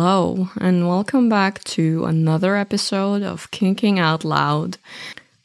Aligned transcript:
Hello, 0.00 0.48
and 0.60 0.86
welcome 0.86 1.28
back 1.28 1.64
to 1.64 2.04
another 2.04 2.54
episode 2.54 3.24
of 3.24 3.50
Kinking 3.50 3.98
Out 3.98 4.24
Loud. 4.24 4.78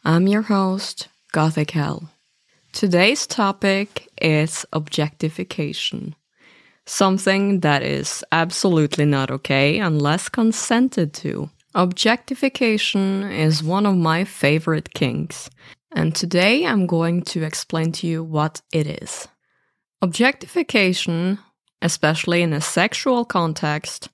I'm 0.05 0.27
your 0.27 0.43
host, 0.43 1.07
Gothic 1.31 1.71
Hell. 1.71 2.11
Today's 2.71 3.25
topic 3.25 4.09
is 4.21 4.63
objectification, 4.71 6.13
something 6.85 7.61
that 7.61 7.81
is 7.81 8.23
absolutely 8.31 9.05
not 9.05 9.31
okay 9.31 9.79
unless 9.79 10.29
consented 10.29 11.15
to. 11.15 11.49
Objectification 11.73 13.23
is 13.23 13.63
one 13.63 13.87
of 13.87 13.97
my 13.97 14.23
favorite 14.23 14.93
kinks, 14.93 15.49
and 15.95 16.15
today 16.15 16.63
I'm 16.63 16.85
going 16.85 17.23
to 17.23 17.41
explain 17.41 17.91
to 17.93 18.05
you 18.05 18.23
what 18.23 18.61
it 18.71 18.85
is. 19.01 19.27
Objectification, 20.03 21.39
especially 21.81 22.43
in 22.43 22.53
a 22.53 22.61
sexual 22.61 23.25
context, 23.25 24.09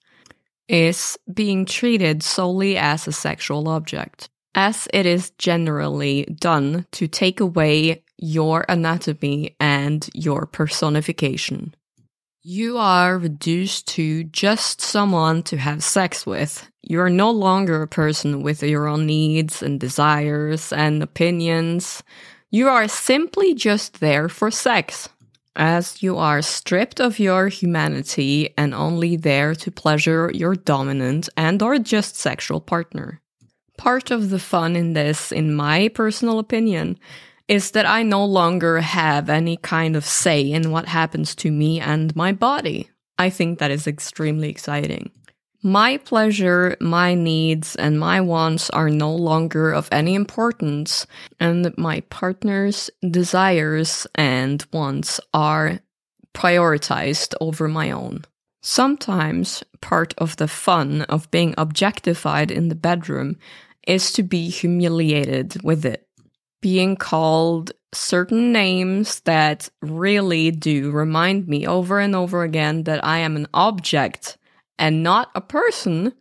is 0.69 1.17
being 1.33 1.65
treated 1.65 2.23
solely 2.23 2.77
as 2.77 3.07
a 3.07 3.11
sexual 3.11 3.67
object, 3.67 4.29
as 4.55 4.87
it 4.93 5.05
is 5.05 5.31
generally 5.31 6.23
done 6.25 6.85
to 6.91 7.07
take 7.07 7.39
away 7.39 8.03
your 8.17 8.65
anatomy 8.69 9.55
and 9.59 10.07
your 10.13 10.45
personification. 10.45 11.73
You 12.41 12.77
are 12.77 13.17
reduced 13.17 13.87
to 13.89 14.23
just 14.25 14.79
someone 14.79 15.43
to 15.43 15.57
have 15.57 15.83
sex 15.83 16.25
with. 16.25 16.69
You 16.83 17.01
are 17.01 17.09
no 17.09 17.31
longer 17.31 17.81
a 17.81 17.88
person 17.88 18.43
with 18.43 18.63
your 18.63 18.88
own 18.88 19.05
needs 19.05 19.61
and 19.61 19.79
desires 19.79 20.71
and 20.71 21.03
opinions. 21.03 22.01
You 22.49 22.69
are 22.69 22.88
simply 22.88 23.55
just 23.55 23.99
there 23.99 24.29
for 24.29 24.51
sex 24.51 25.09
as 25.59 26.02
you 26.02 26.17
are 26.17 26.41
stripped 26.41 27.02
of 27.02 27.19
your 27.19 27.49
humanity 27.49 28.53
and 28.57 28.73
only 28.73 29.17
there 29.17 29.53
to 29.53 29.69
pleasure 29.69 30.31
your 30.33 30.55
dominant 30.55 31.27
and 31.35 31.61
or 31.61 31.77
just 31.77 32.16
sexual 32.16 32.61
partner. 32.61 33.21
Part 33.77 34.09
of 34.09 34.29
the 34.29 34.39
fun 34.39 34.77
in 34.77 34.93
this, 34.93 35.33
in 35.33 35.53
my 35.53 35.89
personal 35.89 36.39
opinion, 36.39 36.97
is 37.49 37.71
that 37.71 37.85
I 37.85 38.03
no 38.03 38.23
longer 38.23 38.79
have 38.79 39.29
any 39.29 39.57
kind 39.57 39.97
of 39.97 40.05
say 40.05 40.49
in 40.49 40.71
what 40.71 40.88
happens 40.88 41.35
to 41.35 41.51
me 41.51 41.81
and 41.81 42.16
my 42.16 42.31
body. 42.31 42.89
I 43.17 43.29
think 43.29 43.59
that 43.59 43.69
is 43.69 43.85
extremely 43.85 44.49
exciting. 44.49 45.11
My 45.61 45.97
pleasure, 45.97 46.77
my 46.79 47.15
needs, 47.15 47.75
and 47.75 47.99
my 47.99 48.21
wants 48.21 48.69
are 48.69 48.89
no 48.89 49.13
longer 49.13 49.73
of 49.73 49.89
any 49.91 50.16
importance, 50.16 51.05
and 51.38 51.73
my 51.77 51.99
partner's 52.09 52.89
desires 53.01 54.07
and 54.16 54.66
wants 54.71 55.19
are 55.33 55.79
prioritized 56.33 57.33
over 57.41 57.67
my 57.67 57.91
own. 57.91 58.23
Sometimes 58.61 59.61
part 59.81 60.13
of 60.17 60.38
the 60.38 60.47
fun 60.47 61.01
of 61.03 61.29
being 61.29 61.53
objectified 61.57 62.51
in 62.51 62.69
the 62.69 62.75
bedroom 62.75 63.35
is 63.85 64.13
to 64.13 64.23
be 64.23 64.49
humiliated 64.49 65.61
with 65.61 65.85
it. 65.85 66.07
Being 66.61 66.95
called 66.95 67.73
certain 67.94 68.53
names 68.53 69.19
that 69.21 69.67
really 69.81 70.51
do 70.51 70.91
remind 70.91 71.49
me 71.49 71.67
over 71.67 71.99
and 71.99 72.16
over 72.16 72.44
again 72.44 72.83
that 72.83 73.03
I 73.03 73.19
am 73.19 73.35
an 73.35 73.47
object 73.53 74.38
and 74.80 75.03
not 75.03 75.30
a 75.35 75.41
person 75.41 76.13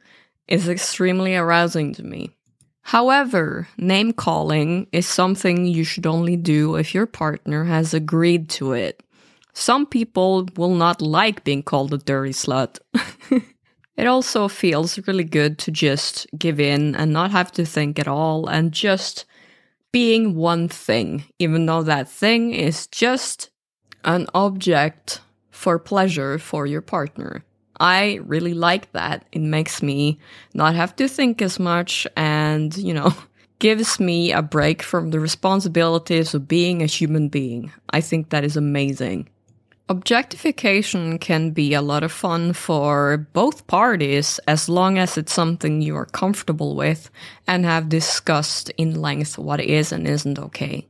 is 0.49 0.69
extremely 0.69 1.37
arousing 1.37 1.95
to 1.95 2.03
me. 2.03 2.37
However, 2.83 3.69
name 3.79 4.13
calling 4.13 4.89
is 4.93 5.07
something 5.07 5.67
you 5.67 5.85
should 5.85 6.07
only 6.07 6.37
do 6.37 6.77
if 6.77 6.95
your 6.95 7.07
partner 7.07 7.65
has 7.65 7.95
agreed 7.95 8.49
to 8.51 8.73
it. 8.73 9.03
Some 9.53 9.87
people 9.87 10.49
will 10.57 10.75
not 10.75 11.03
like 11.03 11.45
being 11.45 11.63
called 11.63 11.93
a 11.93 11.99
dirty 11.99 12.33
slut. 12.33 12.79
it 13.97 14.07
also 14.07 14.49
feels 14.49 14.99
really 15.07 15.25
good 15.25 15.59
to 15.59 15.71
just 15.71 16.27
give 16.37 16.59
in 16.59 16.95
and 16.97 17.13
not 17.13 17.31
have 17.31 17.53
to 17.53 17.67
think 17.67 17.99
at 17.99 18.09
all 18.09 18.47
and 18.47 18.73
just 18.73 19.25
being 19.93 20.35
one 20.35 20.69
thing, 20.69 21.25
even 21.39 21.67
though 21.67 21.83
that 21.83 22.09
thing 22.09 22.53
is 22.55 22.87
just 22.87 23.51
an 24.05 24.27
object 24.35 25.21
for 25.51 25.79
pleasure 25.79 26.39
for 26.39 26.67
your 26.67 26.83
partner. 26.83 27.43
I 27.81 28.21
really 28.25 28.55
like 28.55 28.93
that. 28.93 29.25
It 29.33 29.41
makes 29.41 29.83
me 29.83 30.19
not 30.55 30.75
have 30.75 30.97
to 30.97 31.09
think 31.09 31.41
as 31.43 31.59
much 31.59 32.07
and, 32.17 32.77
you 32.77 32.95
know, 32.95 33.15
gives 33.59 33.99
me 33.99 34.33
a 34.33 34.43
break 34.43 34.83
from 34.83 35.11
the 35.11 35.21
responsibilities 35.21 36.35
of 36.35 36.49
being 36.49 36.83
a 36.83 36.87
human 36.87 37.29
being. 37.29 37.73
I 37.91 38.01
think 38.01 38.31
that 38.31 38.45
is 38.45 38.57
amazing. 38.57 39.29
Objectification 39.91 41.19
can 41.19 41.53
be 41.53 41.73
a 41.73 41.81
lot 41.81 42.03
of 42.03 42.13
fun 42.13 42.53
for 42.53 43.27
both 43.33 43.67
parties 43.67 44.39
as 44.47 44.69
long 44.69 44.99
as 44.99 45.17
it's 45.17 45.33
something 45.33 45.81
you 45.81 45.97
are 45.97 46.05
comfortable 46.05 46.77
with 46.77 47.11
and 47.47 47.65
have 47.65 47.89
discussed 47.89 48.71
in 48.77 49.01
length 49.01 49.39
what 49.39 49.61
is 49.61 49.91
and 49.91 50.07
isn't 50.07 50.39
okay 50.39 50.87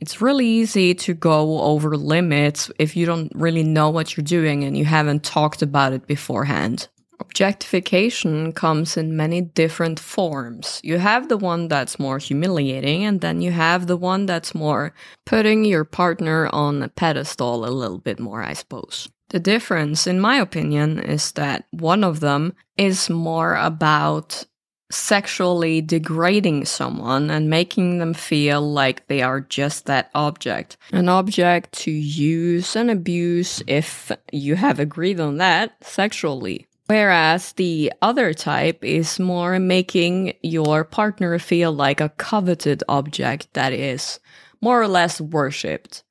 it's 0.00 0.20
really 0.20 0.46
easy 0.46 0.94
to 0.94 1.14
go 1.14 1.60
over 1.60 1.96
limits 1.96 2.70
if 2.78 2.96
you 2.96 3.06
don't 3.06 3.32
really 3.34 3.64
know 3.64 3.90
what 3.90 4.16
you're 4.16 4.24
doing 4.24 4.64
and 4.64 4.76
you 4.76 4.84
haven't 4.84 5.24
talked 5.24 5.62
about 5.62 5.92
it 5.92 6.06
beforehand. 6.06 6.88
Objectification 7.20 8.52
comes 8.52 8.96
in 8.96 9.16
many 9.16 9.40
different 9.40 9.98
forms. 9.98 10.80
You 10.84 10.98
have 10.98 11.28
the 11.28 11.36
one 11.36 11.66
that's 11.66 11.98
more 11.98 12.18
humiliating, 12.18 13.04
and 13.04 13.20
then 13.20 13.40
you 13.40 13.50
have 13.50 13.86
the 13.86 13.96
one 13.96 14.26
that's 14.26 14.54
more 14.54 14.94
putting 15.26 15.64
your 15.64 15.84
partner 15.84 16.48
on 16.52 16.82
a 16.82 16.88
pedestal 16.88 17.64
a 17.64 17.70
little 17.70 17.98
bit 17.98 18.20
more, 18.20 18.42
I 18.42 18.52
suppose. 18.52 19.08
The 19.30 19.40
difference, 19.40 20.06
in 20.06 20.20
my 20.20 20.36
opinion, 20.36 21.00
is 21.00 21.32
that 21.32 21.66
one 21.70 22.02
of 22.02 22.20
them 22.20 22.54
is 22.76 23.10
more 23.10 23.56
about 23.56 24.44
sexually 24.90 25.80
degrading 25.80 26.64
someone 26.64 27.30
and 27.30 27.50
making 27.50 27.98
them 27.98 28.14
feel 28.14 28.60
like 28.60 29.06
they 29.06 29.22
are 29.22 29.40
just 29.40 29.86
that 29.86 30.10
object. 30.14 30.76
An 30.92 31.08
object 31.08 31.72
to 31.72 31.90
use 31.90 32.74
and 32.74 32.90
abuse 32.90 33.62
if 33.66 34.10
you 34.32 34.56
have 34.56 34.78
agreed 34.78 35.20
on 35.20 35.36
that 35.38 35.76
sexually. 35.84 36.66
Whereas 36.86 37.52
the 37.52 37.92
other 38.00 38.32
type 38.32 38.82
is 38.82 39.18
more 39.18 39.58
making 39.58 40.32
your 40.42 40.84
partner 40.84 41.38
feel 41.38 41.70
like 41.70 42.00
a 42.00 42.08
coveted 42.08 42.82
object 42.88 43.52
that 43.52 43.74
is 43.74 44.20
more 44.62 44.80
or 44.80 44.88
less 44.88 45.20
worshipped. 45.20 46.02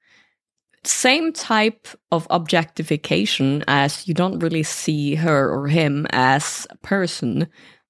Same 0.83 1.33
type 1.33 1.87
of 2.11 2.27
objectification 2.29 3.63
as 3.67 4.07
you 4.07 4.13
don't 4.13 4.39
really 4.39 4.63
see 4.63 5.15
her 5.15 5.51
or 5.51 5.67
him 5.67 6.05
as 6.11 6.67
a 6.69 6.77
person, 6.77 7.47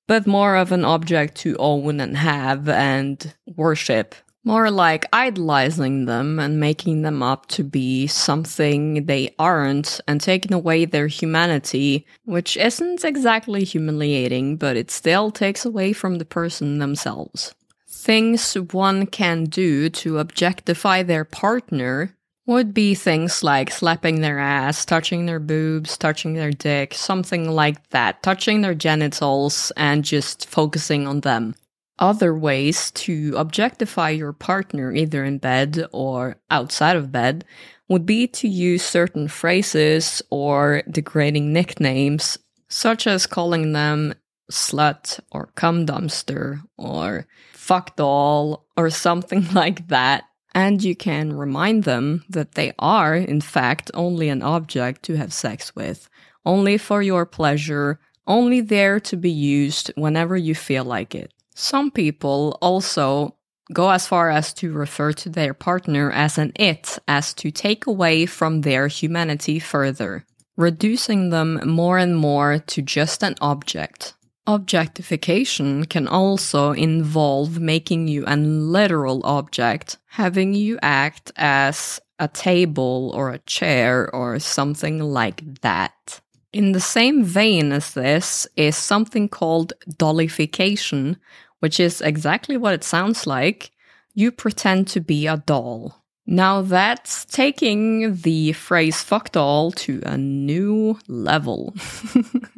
but 0.08 0.26
more 0.26 0.56
of 0.56 0.72
an 0.72 0.86
object 0.86 1.36
to 1.36 1.56
own 1.58 2.00
and 2.00 2.18
have 2.18 2.68
and 2.70 3.34
worship. 3.46 4.16
More 4.44 4.72
like 4.72 5.06
idolizing 5.12 6.06
them 6.06 6.40
and 6.40 6.58
making 6.58 7.02
them 7.02 7.22
up 7.22 7.48
to 7.48 7.66
be 7.66 8.08
something 8.08 9.06
they 9.06 9.36
aren't 9.38 10.00
and 10.08 10.22
taking 10.22 10.54
away 10.54 10.86
their 10.86 11.08
humanity, 11.08 12.08
which 12.24 12.56
isn't 12.56 13.04
exactly 13.04 13.66
humiliating, 13.66 14.56
but 14.56 14.78
it 14.78 14.90
still 14.90 15.32
takes 15.32 15.66
away 15.66 15.92
from 15.92 16.18
the 16.18 16.26
person 16.26 16.80
themselves. 16.80 17.54
Things 17.90 18.54
one 18.54 19.06
can 19.06 19.46
do 19.46 19.90
to 19.90 20.20
objectify 20.20 21.04
their 21.04 21.26
partner 21.26 22.16
would 22.48 22.74
be 22.74 22.96
things 22.96 23.44
like 23.44 23.70
slapping 23.70 24.22
their 24.22 24.40
ass, 24.40 24.86
touching 24.86 25.26
their 25.26 25.40
boobs, 25.40 25.98
touching 25.98 26.34
their 26.34 26.52
dick, 26.52 26.94
something 26.94 27.52
like 27.52 27.90
that, 27.90 28.24
touching 28.24 28.62
their 28.62 28.74
genitals 28.74 29.72
and 29.76 30.04
just 30.04 30.48
focusing 30.48 31.06
on 31.06 31.20
them. 31.20 31.54
Other 32.00 32.34
ways 32.34 32.92
to 32.92 33.34
objectify 33.36 34.12
your 34.12 34.32
partner, 34.32 34.94
either 34.94 35.26
in 35.26 35.40
bed 35.40 35.86
or 35.92 36.38
outside 36.50 36.96
of 36.96 37.12
bed, 37.12 37.44
would 37.90 38.06
be 38.06 38.28
to 38.28 38.48
use 38.48 38.84
certain 38.84 39.28
phrases 39.28 40.22
or 40.30 40.84
degrading 40.90 41.52
nicknames, 41.52 42.38
such 42.70 43.08
as 43.08 43.28
calling 43.28 43.74
them 43.74 44.14
slut 44.50 45.20
or 45.32 45.48
cum 45.56 45.86
dumpster 45.86 46.62
or 46.78 47.28
fuck 47.52 47.98
doll 47.98 48.66
or 48.78 48.90
something 48.90 49.46
like 49.54 49.88
that 49.90 50.24
and 50.58 50.84
you 50.84 50.96
can 50.96 51.38
remind 51.38 51.84
them 51.84 52.26
that 52.28 52.54
they 52.54 52.74
are, 52.80 53.16
in 53.16 53.40
fact, 53.40 53.92
only 53.94 54.28
an 54.28 54.42
object 54.42 55.04
to 55.04 55.16
have 55.16 55.32
sex 55.32 55.76
with, 55.76 56.10
only 56.48 56.80
for 56.80 57.04
your 57.04 57.28
pleasure, 57.28 58.00
only 58.26 58.60
there 58.60 59.00
to 59.00 59.16
be 59.16 59.30
used 59.30 59.92
whenever 59.96 60.36
you 60.36 60.56
feel 60.56 60.84
like 60.84 61.14
it. 61.14 61.32
Some 61.54 61.92
people 61.92 62.58
also 62.60 63.36
go 63.72 63.92
as 63.92 64.08
far 64.08 64.32
as 64.32 64.52
to 64.56 64.74
refer 64.74 65.12
to 65.14 65.30
their 65.30 65.54
partner 65.54 66.12
as 66.12 66.40
an 66.40 66.54
it, 66.56 66.98
as 67.08 67.36
to 67.36 67.52
take 67.52 67.86
away 67.86 68.26
from 68.26 68.62
their 68.62 68.88
humanity 68.88 69.60
further, 69.60 70.26
reducing 70.56 71.30
them 71.30 71.62
more 71.70 72.00
and 72.00 72.18
more 72.18 72.58
to 72.58 72.82
just 72.82 73.22
an 73.22 73.36
object. 73.42 74.16
Objectification 74.48 75.86
can 75.86 76.08
also 76.08 76.72
involve 76.72 77.60
making 77.60 78.08
you 78.08 78.24
a 78.26 78.38
literal 78.38 79.22
object, 79.26 79.98
having 80.06 80.54
you 80.54 80.80
act 80.82 81.34
as 81.36 82.00
a 82.18 82.30
table 82.30 83.12
or 83.14 83.30
a 83.30 83.40
chair 83.40 84.10
or 84.16 84.40
something 84.40 85.00
like 85.00 85.44
that. 85.62 86.22
In 86.54 86.72
the 86.72 86.80
same 86.80 87.26
vein 87.26 87.74
as 87.74 87.94
this 87.94 88.48
is 88.56 88.78
something 88.78 89.28
called 89.28 89.74
dollification, 89.98 91.18
which 91.60 91.78
is 91.78 92.00
exactly 92.00 92.56
what 92.56 92.74
it 92.74 92.86
sounds 92.86 93.28
like. 93.28 93.72
You 94.14 94.32
pretend 94.32 94.88
to 94.88 95.02
be 95.02 95.28
a 95.28 95.38
doll. 95.38 96.04
Now 96.26 96.62
that's 96.62 97.26
taking 97.26 98.16
the 98.16 98.54
phrase 98.54 99.04
fuck 99.04 99.34
doll 99.34 99.72
to 99.74 100.02
a 100.06 100.18
new 100.18 100.98
level. 101.08 101.76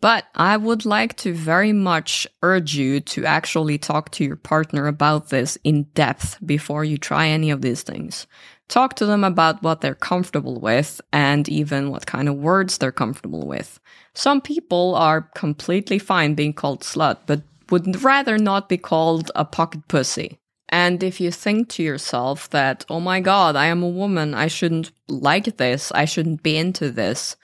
But 0.00 0.26
I 0.34 0.56
would 0.56 0.84
like 0.84 1.16
to 1.18 1.34
very 1.34 1.72
much 1.72 2.26
urge 2.42 2.76
you 2.76 3.00
to 3.00 3.24
actually 3.24 3.78
talk 3.78 4.10
to 4.12 4.24
your 4.24 4.36
partner 4.36 4.86
about 4.86 5.30
this 5.30 5.58
in 5.64 5.84
depth 5.94 6.38
before 6.44 6.84
you 6.84 6.98
try 6.98 7.26
any 7.26 7.50
of 7.50 7.62
these 7.62 7.82
things. 7.82 8.26
Talk 8.68 8.94
to 8.96 9.06
them 9.06 9.24
about 9.24 9.62
what 9.62 9.80
they're 9.80 9.94
comfortable 9.94 10.60
with 10.60 11.00
and 11.12 11.48
even 11.48 11.90
what 11.90 12.06
kind 12.06 12.28
of 12.28 12.36
words 12.36 12.78
they're 12.78 12.92
comfortable 12.92 13.46
with. 13.46 13.80
Some 14.14 14.40
people 14.40 14.94
are 14.94 15.22
completely 15.34 15.98
fine 15.98 16.34
being 16.34 16.52
called 16.52 16.82
slut, 16.82 17.18
but 17.26 17.42
would 17.70 18.02
rather 18.02 18.38
not 18.38 18.68
be 18.68 18.76
called 18.76 19.30
a 19.34 19.44
pocket 19.44 19.88
pussy. 19.88 20.38
And 20.68 21.02
if 21.02 21.20
you 21.20 21.30
think 21.30 21.70
to 21.70 21.82
yourself 21.82 22.50
that, 22.50 22.84
oh 22.90 23.00
my 23.00 23.20
god, 23.20 23.56
I 23.56 23.66
am 23.66 23.82
a 23.82 23.88
woman, 23.88 24.34
I 24.34 24.48
shouldn't 24.48 24.92
like 25.08 25.56
this, 25.56 25.90
I 25.92 26.04
shouldn't 26.04 26.42
be 26.42 26.56
into 26.56 26.90
this, 26.90 27.36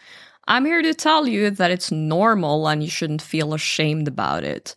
I'm 0.46 0.64
here 0.64 0.82
to 0.82 0.94
tell 0.94 1.26
you 1.26 1.50
that 1.50 1.70
it's 1.70 1.90
normal 1.90 2.68
and 2.68 2.82
you 2.82 2.90
shouldn't 2.90 3.22
feel 3.22 3.54
ashamed 3.54 4.08
about 4.08 4.44
it. 4.44 4.76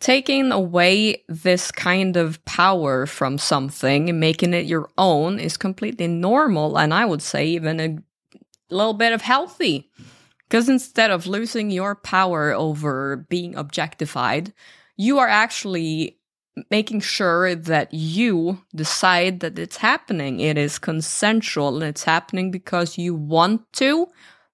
Taking 0.00 0.52
away 0.52 1.24
this 1.28 1.70
kind 1.70 2.16
of 2.16 2.44
power 2.44 3.06
from 3.06 3.38
something, 3.38 4.10
and 4.10 4.20
making 4.20 4.52
it 4.52 4.66
your 4.66 4.90
own, 4.98 5.38
is 5.38 5.56
completely 5.56 6.06
normal, 6.06 6.78
and 6.78 6.92
I 6.92 7.06
would 7.06 7.22
say 7.22 7.46
even 7.46 7.80
a 7.80 7.96
little 8.68 8.92
bit 8.92 9.12
of 9.12 9.22
healthy. 9.22 9.90
Because 10.48 10.68
instead 10.68 11.10
of 11.10 11.26
losing 11.26 11.70
your 11.70 11.94
power 11.94 12.52
over 12.52 13.16
being 13.16 13.56
objectified, 13.56 14.52
you 14.96 15.18
are 15.18 15.28
actually 15.28 16.18
making 16.70 17.00
sure 17.00 17.54
that 17.54 17.92
you 17.92 18.62
decide 18.74 19.40
that 19.40 19.58
it's 19.58 19.78
happening. 19.78 20.40
It 20.40 20.56
is 20.58 20.78
consensual 20.78 21.74
and 21.76 21.84
it's 21.84 22.04
happening 22.04 22.50
because 22.50 22.98
you 22.98 23.14
want 23.14 23.70
to 23.74 24.08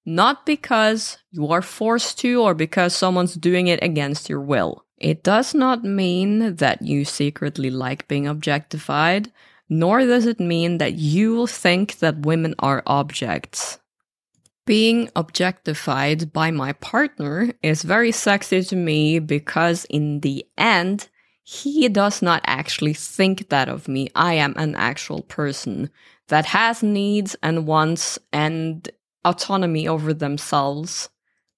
not 0.04 0.44
because 0.46 1.18
you 1.30 1.48
are 1.48 1.62
forced 1.62 2.18
to 2.20 2.42
or 2.42 2.54
because 2.54 2.94
someone's 2.94 3.34
doing 3.34 3.68
it 3.68 3.82
against 3.82 4.28
your 4.28 4.40
will. 4.40 4.84
It 4.98 5.22
does 5.22 5.54
not 5.54 5.84
mean 5.84 6.56
that 6.56 6.82
you 6.82 7.04
secretly 7.04 7.70
like 7.70 8.08
being 8.08 8.26
objectified, 8.26 9.32
nor 9.68 10.00
does 10.00 10.26
it 10.26 10.38
mean 10.38 10.78
that 10.78 10.94
you 10.94 11.34
will 11.34 11.46
think 11.46 11.98
that 11.98 12.26
women 12.26 12.54
are 12.58 12.82
objects. 12.86 13.78
Being 14.64 15.10
objectified 15.16 16.32
by 16.32 16.52
my 16.52 16.72
partner 16.74 17.52
is 17.62 17.82
very 17.82 18.12
sexy 18.12 18.62
to 18.62 18.76
me 18.76 19.18
because, 19.18 19.84
in 19.86 20.20
the 20.20 20.46
end, 20.56 21.08
he 21.42 21.88
does 21.88 22.22
not 22.22 22.42
actually 22.46 22.94
think 22.94 23.48
that 23.48 23.68
of 23.68 23.88
me. 23.88 24.08
I 24.14 24.34
am 24.34 24.54
an 24.56 24.76
actual 24.76 25.22
person 25.22 25.90
that 26.28 26.46
has 26.46 26.82
needs 26.82 27.34
and 27.42 27.66
wants 27.66 28.20
and 28.32 28.88
autonomy 29.24 29.86
over 29.86 30.12
themselves 30.12 31.08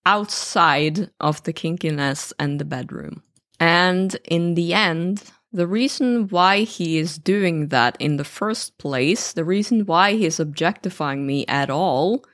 outside 0.06 1.10
of 1.20 1.42
the 1.44 1.52
kinkiness 1.52 2.32
and 2.38 2.58
the 2.58 2.64
bedroom. 2.64 3.22
And 3.58 4.16
in 4.24 4.54
the 4.54 4.74
end, 4.74 5.22
the 5.52 5.66
reason 5.66 6.28
why 6.28 6.62
he 6.62 6.98
is 6.98 7.16
doing 7.16 7.68
that 7.68 7.96
in 8.00 8.16
the 8.16 8.24
first 8.24 8.76
place, 8.78 9.32
the 9.32 9.44
reason 9.44 9.86
why 9.86 10.12
he 10.12 10.26
is 10.26 10.40
objectifying 10.40 11.26
me 11.26 11.46
at 11.46 11.70
all 11.70 12.24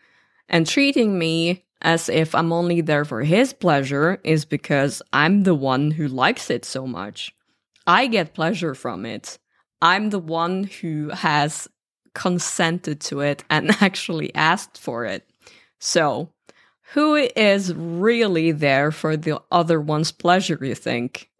and 0.49 0.67
treating 0.67 1.19
me 1.19 1.65
as 1.83 2.09
if 2.09 2.35
I'm 2.35 2.53
only 2.53 2.81
there 2.81 3.05
for 3.05 3.23
his 3.23 3.53
pleasure 3.53 4.21
is 4.25 4.45
because 4.45 5.03
I'm 5.13 5.45
the 5.45 5.55
one 5.55 5.93
who 5.93 6.09
likes 6.09 6.51
it 6.51 6.65
so 6.65 6.87
much. 6.87 7.35
I 7.87 8.07
get 8.07 8.35
pleasure 8.35 8.75
from 8.75 9.07
it. 9.07 9.39
I'm 9.83 10.11
the 10.11 10.19
one 10.19 10.65
who 10.65 11.11
has 11.11 11.69
consented 12.15 13.01
to 13.03 13.21
it 13.21 13.45
and 13.51 13.71
actually 13.81 14.35
asked 14.35 14.79
for 14.79 15.05
it. 15.05 15.29
So, 15.79 16.33
who 16.93 17.15
is 17.15 17.73
really 17.75 18.51
there 18.53 18.91
for 18.91 19.17
the 19.17 19.41
other 19.53 19.81
one's 19.81 20.11
pleasure, 20.11 20.59
you 20.61 20.75
think? 20.75 21.31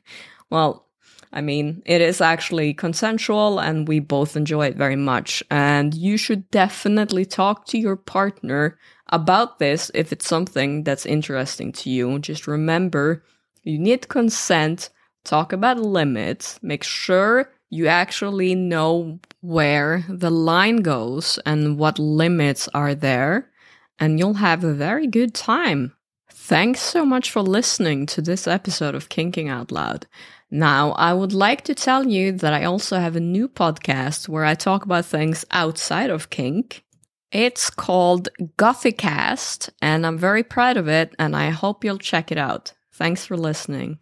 well, 0.50 0.86
I 1.32 1.40
mean, 1.40 1.82
it 1.84 2.00
is 2.00 2.20
actually 2.20 2.74
consensual 2.74 3.58
and 3.58 3.88
we 3.88 4.00
both 4.00 4.36
enjoy 4.36 4.66
it 4.66 4.76
very 4.76 4.96
much. 4.96 5.42
And 5.50 5.94
you 5.94 6.16
should 6.16 6.50
definitely 6.50 7.24
talk 7.24 7.66
to 7.66 7.78
your 7.78 7.96
partner 7.96 8.78
about 9.10 9.58
this 9.58 9.90
if 9.94 10.12
it's 10.12 10.26
something 10.26 10.84
that's 10.84 11.06
interesting 11.06 11.72
to 11.72 11.90
you. 11.90 12.18
Just 12.18 12.46
remember, 12.46 13.24
you 13.62 13.78
need 13.78 14.08
consent, 14.08 14.90
talk 15.24 15.52
about 15.52 15.78
limits, 15.78 16.58
make 16.62 16.84
sure 16.84 17.50
you 17.70 17.86
actually 17.86 18.54
know 18.54 19.20
where 19.40 20.04
the 20.08 20.30
line 20.30 20.78
goes 20.78 21.38
and 21.46 21.78
what 21.78 21.98
limits 21.98 22.68
are 22.74 22.94
there, 22.94 23.50
and 23.98 24.18
you'll 24.18 24.34
have 24.34 24.64
a 24.64 24.74
very 24.74 25.06
good 25.06 25.34
time. 25.34 25.94
Thanks 26.30 26.80
so 26.80 27.04
much 27.04 27.30
for 27.30 27.42
listening 27.42 28.06
to 28.06 28.22
this 28.22 28.46
episode 28.46 28.94
of 28.94 29.08
Kinking 29.08 29.48
Out 29.48 29.70
Loud. 29.70 30.06
Now, 30.50 30.92
I 30.92 31.12
would 31.12 31.34
like 31.34 31.62
to 31.64 31.74
tell 31.74 32.06
you 32.06 32.32
that 32.32 32.54
I 32.54 32.64
also 32.64 32.98
have 32.98 33.16
a 33.16 33.20
new 33.20 33.48
podcast 33.48 34.28
where 34.28 34.44
I 34.44 34.54
talk 34.54 34.84
about 34.84 35.04
things 35.04 35.44
outside 35.50 36.08
of 36.08 36.30
kink. 36.30 36.84
It's 37.30 37.68
called 37.68 38.30
GothicCast, 38.56 39.68
and 39.82 40.06
I'm 40.06 40.16
very 40.16 40.42
proud 40.42 40.78
of 40.78 40.88
it, 40.88 41.14
and 41.18 41.36
I 41.36 41.50
hope 41.50 41.84
you'll 41.84 41.98
check 41.98 42.32
it 42.32 42.38
out. 42.38 42.72
Thanks 42.92 43.26
for 43.26 43.36
listening. 43.36 43.98